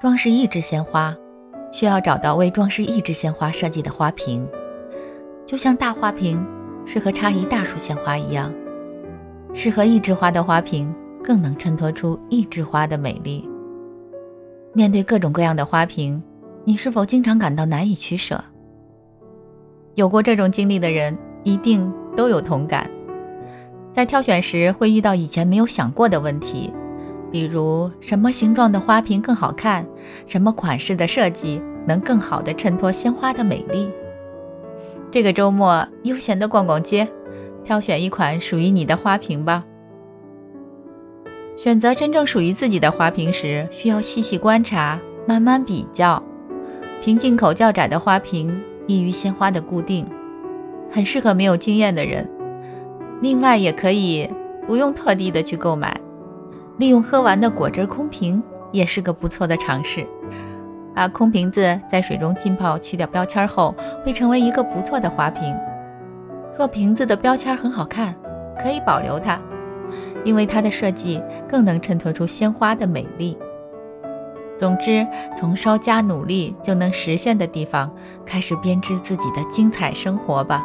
[0.00, 1.14] 装饰一枝鲜花，
[1.70, 4.48] 需要找到为装饰一枝鲜花设计的花瓶，
[5.44, 6.42] 就像大花瓶
[6.86, 8.50] 适合插一大束鲜花一样，
[9.52, 10.90] 适合一枝花的花瓶
[11.22, 13.46] 更能衬托出一枝花的美丽。
[14.72, 16.22] 面对各种各样的花瓶，
[16.64, 18.42] 你是否经常感到难以取舍？
[19.96, 22.90] 有过这种经历的人一定都有同感，
[23.92, 26.72] 在挑选时会遇到以前没有想过的问题，
[27.30, 29.86] 比如什么形状的花瓶更好看，
[30.26, 33.88] 什么款式的设计能更好的衬托鲜花的美丽。
[35.10, 37.08] 这个周末悠闲的逛逛街，
[37.64, 39.64] 挑选一款属于你的花瓶吧。
[41.56, 46.22] 选择真正属于自己的花瓶时，需要细细观察，慢慢比较。
[47.02, 50.06] 瓶颈口较窄的花瓶易于鲜花的固定，
[50.90, 52.28] 很适合没有经验的人。
[53.20, 54.28] 另外，也可以
[54.66, 56.00] 不用特地的去购买，
[56.80, 60.06] 利用喝完的果汁空瓶也是个不错的尝试。
[60.94, 65.54] 把空瓶子在水中浸泡，去掉标签后，会成为一个不错的花瓶。
[66.56, 68.14] 若瓶子的标签很好看，
[68.58, 69.38] 可以保留它。
[70.24, 73.36] 因为它的设计更能衬托出鲜花的美丽。
[74.58, 75.06] 总之，
[75.36, 77.94] 从稍加努力就能实现的地方
[78.24, 80.64] 开始编织自己的精彩生活吧。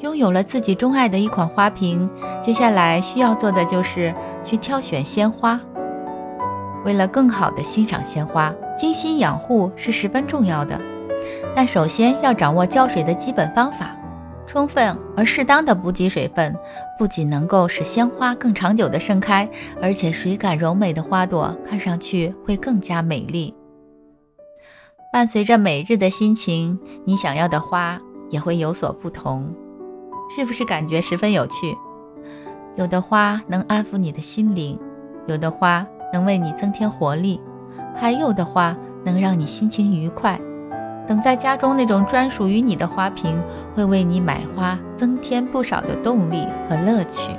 [0.00, 2.08] 拥有了自己钟爱的一款花瓶，
[2.42, 5.60] 接下来需要做的就是去挑选鲜花。
[6.84, 10.80] 为了更好的欣赏鲜花，精心养护是十分重要的。
[11.54, 13.94] 但首先要掌握浇水的基本方法。
[14.46, 16.56] 充分而适当的补给水分，
[16.98, 19.48] 不仅能够使鲜花更长久的盛开，
[19.80, 23.54] 而且水感柔美的花朵看上去会更加美丽。
[25.12, 29.54] 伴随着每日的心情，你想要的花也会有所不同，
[30.32, 31.76] 是不是感觉十分有趣？
[32.76, 34.78] 有的花能安抚你的心灵，
[35.26, 37.40] 有的花能为你增添活力，
[37.96, 40.40] 还有的花能让你心情愉快。
[41.04, 43.42] 等在家中，那种专属于你的花瓶，
[43.74, 47.32] 会为你买花增添不少的动力和乐趣。